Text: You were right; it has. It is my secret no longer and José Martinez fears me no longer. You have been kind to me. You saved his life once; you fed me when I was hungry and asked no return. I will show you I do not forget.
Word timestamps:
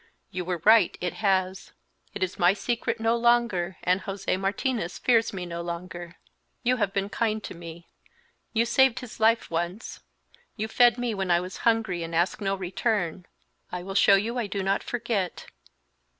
You 0.31 0.43
were 0.45 0.63
right; 0.65 0.97
it 0.99 1.13
has. 1.21 1.73
It 2.15 2.23
is 2.23 2.39
my 2.39 2.53
secret 2.53 2.99
no 2.99 3.15
longer 3.15 3.77
and 3.83 4.01
José 4.01 4.39
Martinez 4.39 4.97
fears 4.97 5.31
me 5.31 5.45
no 5.45 5.61
longer. 5.61 6.15
You 6.63 6.77
have 6.77 6.91
been 6.91 7.07
kind 7.07 7.43
to 7.43 7.53
me. 7.53 7.87
You 8.51 8.65
saved 8.65 9.01
his 9.01 9.19
life 9.19 9.51
once; 9.51 9.99
you 10.55 10.67
fed 10.67 10.97
me 10.97 11.13
when 11.13 11.29
I 11.29 11.39
was 11.39 11.57
hungry 11.69 12.01
and 12.01 12.15
asked 12.15 12.41
no 12.41 12.55
return. 12.55 13.27
I 13.71 13.83
will 13.83 13.93
show 13.93 14.15
you 14.15 14.39
I 14.39 14.47
do 14.47 14.63
not 14.63 14.81
forget. 14.81 15.45